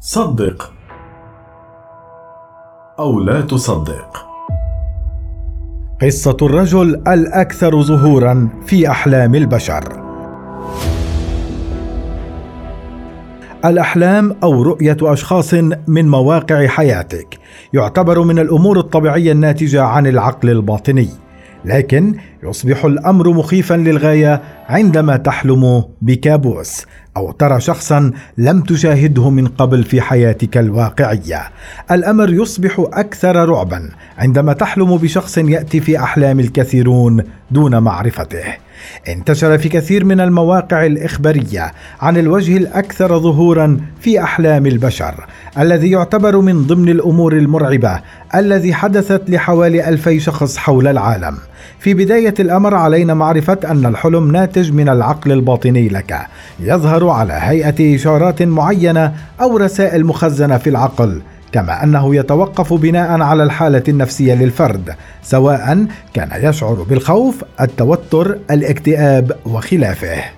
صدق 0.00 0.72
أو 2.98 3.20
لا 3.20 3.40
تصدق. 3.40 4.26
قصة 6.02 6.36
الرجل 6.42 7.02
الأكثر 7.08 7.82
ظهورا 7.82 8.48
في 8.66 8.90
أحلام 8.90 9.34
البشر. 9.34 10.02
الأحلام 13.64 14.36
أو 14.42 14.62
رؤية 14.62 14.96
أشخاص 15.02 15.54
من 15.86 16.08
مواقع 16.08 16.66
حياتك 16.66 17.38
يعتبر 17.72 18.22
من 18.22 18.38
الأمور 18.38 18.78
الطبيعية 18.78 19.32
الناتجة 19.32 19.82
عن 19.82 20.06
العقل 20.06 20.50
الباطني. 20.50 21.08
لكن 21.64 22.14
يصبح 22.42 22.84
الأمر 22.84 23.28
مخيفا 23.28 23.74
للغاية 23.74 24.42
عندما 24.68 25.16
تحلم 25.16 25.84
بكابوس 26.02 26.86
أو 27.16 27.32
ترى 27.32 27.60
شخصا 27.60 28.12
لم 28.38 28.60
تشاهده 28.60 29.30
من 29.30 29.46
قبل 29.46 29.84
في 29.84 30.00
حياتك 30.00 30.56
الواقعية. 30.56 31.42
الأمر 31.90 32.32
يصبح 32.34 32.86
أكثر 32.92 33.48
رعبا 33.48 33.90
عندما 34.18 34.52
تحلم 34.52 34.96
بشخص 34.96 35.38
يأتي 35.38 35.80
في 35.80 35.98
أحلام 35.98 36.40
الكثيرون 36.40 37.22
دون 37.50 37.78
معرفته. 37.78 38.44
انتشر 39.08 39.58
في 39.58 39.68
كثير 39.68 40.04
من 40.04 40.20
المواقع 40.20 40.86
الإخبارية 40.86 41.72
عن 42.00 42.16
الوجه 42.16 42.56
الأكثر 42.56 43.18
ظهورا 43.18 43.80
في 44.00 44.22
أحلام 44.22 44.66
البشر 44.66 45.26
الذي 45.58 45.90
يعتبر 45.90 46.40
من 46.40 46.62
ضمن 46.66 46.88
الأمور 46.88 47.32
المرعبة 47.32 48.00
الذي 48.34 48.74
حدثت 48.74 49.30
لحوالي 49.30 49.88
ألفي 49.88 50.20
شخص 50.20 50.56
حول 50.56 50.86
العالم. 50.86 51.38
في 51.78 51.94
بداية 51.94 52.34
الأمر 52.40 52.74
علينا 52.74 53.14
معرفة 53.14 53.58
أن 53.64 53.86
الحلم 53.86 54.32
ناتج 54.32 54.72
من 54.72 54.88
العقل 54.88 55.32
الباطني 55.32 55.88
لك 55.88 56.26
يظهر 56.60 57.08
على 57.08 57.32
هيئة 57.32 57.96
إشارات 57.96 58.42
معينة 58.42 59.14
أو 59.40 59.56
رسائل 59.56 60.06
مخزنة 60.06 60.58
في 60.58 60.70
العقل 60.70 61.22
كما 61.52 61.84
أنه 61.84 62.16
يتوقف 62.16 62.72
بناء 62.72 63.20
على 63.20 63.42
الحالة 63.42 63.82
النفسية 63.88 64.34
للفرد 64.34 64.94
سواء 65.22 65.86
كان 66.14 66.28
يشعر 66.42 66.74
بالخوف 66.74 67.44
التوتر 67.60 68.38
الاكتئاب 68.50 69.32
وخلافه. 69.46 70.37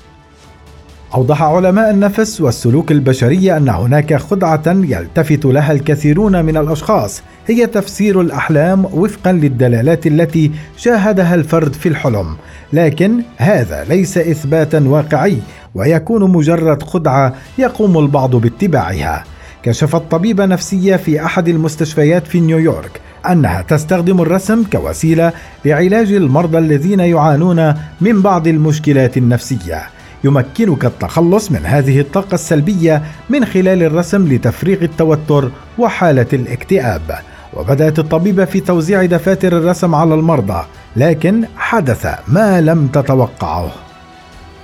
أوضح 1.14 1.42
علماء 1.42 1.90
النفس 1.90 2.40
والسلوك 2.40 2.92
البشري 2.92 3.56
أن 3.56 3.68
هناك 3.68 4.16
خدعة 4.16 4.62
يلتفت 4.66 5.44
لها 5.44 5.72
الكثيرون 5.72 6.44
من 6.44 6.56
الأشخاص 6.56 7.22
هي 7.46 7.66
تفسير 7.66 8.20
الأحلام 8.20 8.84
وفقا 8.84 9.32
للدلالات 9.32 10.06
التي 10.06 10.50
شاهدها 10.76 11.34
الفرد 11.34 11.72
في 11.72 11.88
الحلم، 11.88 12.36
لكن 12.72 13.22
هذا 13.36 13.84
ليس 13.88 14.18
إثباتا 14.18 14.78
واقعي 14.78 15.38
ويكون 15.74 16.30
مجرد 16.30 16.82
خدعة 16.82 17.34
يقوم 17.58 17.98
البعض 17.98 18.36
باتباعها. 18.36 19.24
كشفت 19.62 20.02
طبيبة 20.10 20.46
نفسية 20.46 20.96
في 20.96 21.24
أحد 21.24 21.48
المستشفيات 21.48 22.26
في 22.26 22.40
نيويورك 22.40 23.00
أنها 23.30 23.62
تستخدم 23.62 24.20
الرسم 24.20 24.64
كوسيلة 24.72 25.32
لعلاج 25.64 26.12
المرضى 26.12 26.58
الذين 26.58 27.00
يعانون 27.00 27.74
من 28.00 28.22
بعض 28.22 28.46
المشكلات 28.48 29.16
النفسية. 29.16 29.99
يمكنك 30.24 30.84
التخلص 30.84 31.52
من 31.52 31.66
هذه 31.66 32.00
الطاقة 32.00 32.34
السلبية 32.34 33.02
من 33.30 33.44
خلال 33.44 33.82
الرسم 33.82 34.28
لتفريغ 34.32 34.82
التوتر 34.82 35.50
وحالة 35.78 36.26
الاكتئاب. 36.32 37.18
وبدأت 37.54 37.98
الطبيبة 37.98 38.44
في 38.44 38.60
توزيع 38.60 39.04
دفاتر 39.04 39.58
الرسم 39.58 39.94
على 39.94 40.14
المرضى، 40.14 40.64
لكن 40.96 41.44
حدث 41.56 42.06
ما 42.28 42.60
لم 42.60 42.86
تتوقعه. 42.86 43.70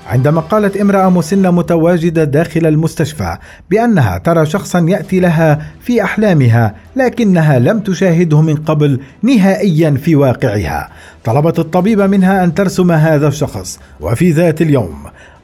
عندما 0.07 0.41
قالت 0.41 0.77
امرأة 0.77 1.11
مسنة 1.11 1.51
متواجدة 1.51 2.25
داخل 2.25 2.67
المستشفى 2.67 3.37
بأنها 3.71 4.19
ترى 4.19 4.47
شخصا 4.47 4.87
يأتي 4.89 5.21
لها 5.21 5.67
في 5.81 6.05
أحلامها 6.05 6.75
لكنها 6.97 7.59
لم 7.59 7.81
تشاهده 7.81 8.41
من 8.41 8.55
قبل 8.55 9.01
نهائيا 9.23 9.91
في 9.91 10.17
واقعها 10.17 10.89
طلبت 11.25 11.59
الطبيبة 11.59 12.07
منها 12.07 12.45
أن 12.45 12.55
ترسم 12.55 12.93
هذا 12.93 13.29
الشخص 13.29 13.79
وفي 14.01 14.31
ذات 14.31 14.63
اليوم 14.63 14.95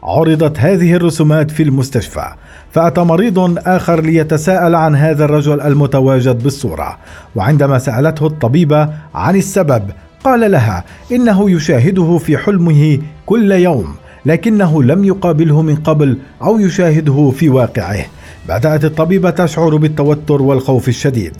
عرضت 0.02 0.58
هذه 0.58 0.94
الرسومات 0.94 1.50
في 1.50 1.62
المستشفى 1.62 2.26
فأتى 2.70 3.00
مريض 3.00 3.58
آخر 3.58 4.00
ليتساءل 4.00 4.74
عن 4.74 4.96
هذا 4.96 5.24
الرجل 5.24 5.60
المتواجد 5.60 6.42
بالصورة 6.42 6.98
وعندما 7.34 7.78
سألته 7.78 8.26
الطبيبة 8.26 8.88
عن 9.14 9.36
السبب 9.36 9.82
قال 10.24 10.50
لها 10.50 10.84
إنه 11.12 11.50
يشاهده 11.50 12.18
في 12.18 12.38
حلمه 12.38 12.98
كل 13.26 13.52
يوم 13.52 13.94
لكنه 14.26 14.82
لم 14.82 15.04
يقابله 15.04 15.62
من 15.62 15.76
قبل 15.76 16.18
أو 16.42 16.58
يشاهده 16.58 17.32
في 17.36 17.48
واقعه. 17.48 18.04
بدأت 18.48 18.84
الطبيبة 18.84 19.30
تشعر 19.30 19.76
بالتوتر 19.76 20.42
والخوف 20.42 20.88
الشديد. 20.88 21.36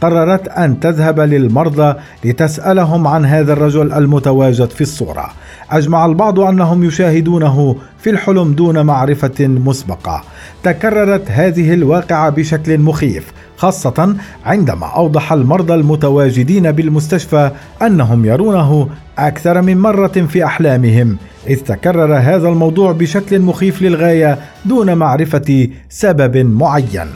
قررت 0.00 0.48
أن 0.48 0.80
تذهب 0.80 1.20
للمرضى 1.20 1.94
لتسألهم 2.24 3.06
عن 3.06 3.24
هذا 3.24 3.52
الرجل 3.52 3.92
المتواجد 3.92 4.70
في 4.70 4.80
الصورة. 4.80 5.30
أجمع 5.70 6.06
البعض 6.06 6.40
أنهم 6.40 6.84
يشاهدونه 6.84 7.76
في 7.98 8.10
الحلم 8.10 8.52
دون 8.52 8.86
معرفة 8.86 9.46
مسبقة. 9.46 10.22
تكررت 10.62 11.30
هذه 11.30 11.74
الواقعة 11.74 12.30
بشكل 12.30 12.78
مخيف 12.78 13.32
خاصة 13.56 14.16
عندما 14.46 14.86
أوضح 14.86 15.32
المرضى 15.32 15.74
المتواجدين 15.74 16.72
بالمستشفى 16.72 17.50
أنهم 17.82 18.24
يرونه 18.24 18.88
أكثر 19.18 19.62
من 19.62 19.78
مرة 19.78 20.26
في 20.28 20.44
أحلامهم. 20.44 21.16
إذ 21.48 21.60
تكرر 21.60 22.18
هذا 22.18 22.48
الموضوع 22.48 22.92
بشكل 22.92 23.40
مخيف 23.40 23.82
للغاية 23.82 24.38
دون 24.64 24.94
معرفة 24.94 25.68
سبب 25.88 26.36
معين. 26.36 27.06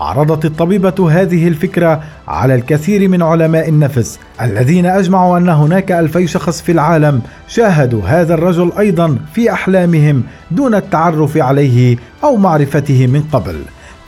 عرضت 0.00 0.44
الطبيبة 0.44 1.10
هذه 1.10 1.48
الفكرة 1.48 2.02
على 2.28 2.54
الكثير 2.54 3.08
من 3.08 3.22
علماء 3.22 3.68
النفس 3.68 4.18
الذين 4.42 4.86
أجمعوا 4.86 5.38
أن 5.38 5.48
هناك 5.48 5.92
ألفي 5.92 6.26
شخص 6.26 6.60
في 6.62 6.72
العالم 6.72 7.22
شاهدوا 7.48 8.02
هذا 8.06 8.34
الرجل 8.34 8.72
أيضا 8.78 9.18
في 9.34 9.52
أحلامهم 9.52 10.22
دون 10.50 10.74
التعرف 10.74 11.36
عليه 11.36 11.96
أو 12.24 12.36
معرفته 12.36 13.06
من 13.06 13.22
قبل 13.32 13.56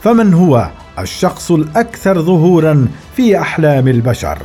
فمن 0.01 0.33
هو 0.33 0.69
الشخص 0.99 1.51
الأكثر 1.51 2.21
ظهورا 2.21 2.87
في 3.15 3.39
أحلام 3.39 3.87
البشر؟ 3.87 4.37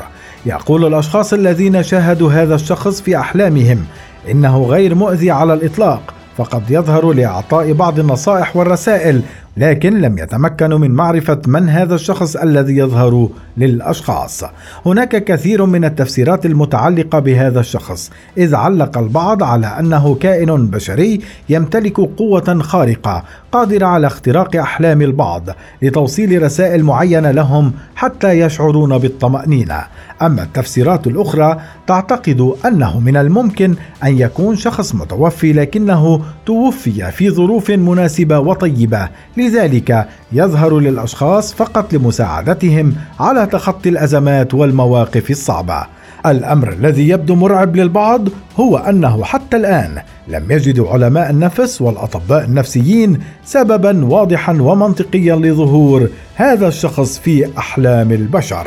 يقول 0.46 0.84
الأشخاص 0.86 1.32
الذين 1.32 1.82
شاهدوا 1.82 2.32
هذا 2.32 2.54
الشخص 2.54 3.00
في 3.00 3.18
أحلامهم 3.18 3.84
إنه 4.30 4.62
غير 4.62 4.94
مؤذي 4.94 5.30
على 5.30 5.54
الإطلاق 5.54 6.14
فقد 6.36 6.70
يظهر 6.70 7.12
لإعطاء 7.12 7.72
بعض 7.72 7.98
النصائح 7.98 8.56
والرسائل 8.56 9.22
لكن 9.58 10.00
لم 10.00 10.18
يتمكنوا 10.18 10.78
من 10.78 10.90
معرفة 10.90 11.40
من 11.46 11.68
هذا 11.68 11.94
الشخص 11.94 12.36
الذي 12.36 12.76
يظهر 12.76 13.28
للأشخاص. 13.56 14.44
هناك 14.86 15.24
كثير 15.24 15.66
من 15.66 15.84
التفسيرات 15.84 16.46
المتعلقة 16.46 17.18
بهذا 17.18 17.60
الشخص، 17.60 18.10
إذ 18.36 18.54
علق 18.54 18.98
البعض 18.98 19.42
على 19.42 19.66
أنه 19.66 20.14
كائن 20.14 20.66
بشري 20.66 21.20
يمتلك 21.48 21.96
قوة 22.00 22.58
خارقة 22.62 23.24
قادرة 23.52 23.86
على 23.86 24.06
اختراق 24.06 24.56
أحلام 24.56 25.02
البعض 25.02 25.48
لتوصيل 25.82 26.42
رسائل 26.42 26.84
معينة 26.84 27.30
لهم 27.30 27.72
حتى 27.94 28.40
يشعرون 28.40 28.98
بالطمأنينة. 28.98 29.82
أما 30.22 30.42
التفسيرات 30.42 31.06
الأخرى 31.06 31.60
تعتقد 31.86 32.52
أنه 32.66 33.00
من 33.00 33.16
الممكن 33.16 33.74
أن 34.04 34.18
يكون 34.18 34.56
شخص 34.56 34.94
متوفي 34.94 35.52
لكنه 35.52 36.22
توفي 36.46 37.10
في 37.10 37.30
ظروف 37.30 37.70
مناسبة 37.70 38.38
وطيبة 38.38 39.08
لذلك 39.48 40.08
يظهر 40.32 40.78
للأشخاص 40.78 41.54
فقط 41.54 41.92
لمساعدتهم 41.92 42.94
على 43.20 43.46
تخطي 43.46 43.88
الأزمات 43.88 44.54
والمواقف 44.54 45.30
الصعبة. 45.30 45.86
الأمر 46.26 46.72
الذي 46.72 47.08
يبدو 47.08 47.34
مرعب 47.34 47.76
للبعض 47.76 48.28
هو 48.56 48.76
أنه 48.76 49.24
حتى 49.24 49.56
الآن 49.56 50.02
لم 50.28 50.50
يجدوا 50.50 50.90
علماء 50.90 51.30
النفس 51.30 51.82
والأطباء 51.82 52.44
النفسيين 52.44 53.18
سببا 53.44 54.04
واضحا 54.04 54.52
ومنطقيا 54.52 55.36
لظهور 55.36 56.08
هذا 56.34 56.68
الشخص 56.68 57.18
في 57.18 57.58
أحلام 57.58 58.12
البشر. 58.12 58.66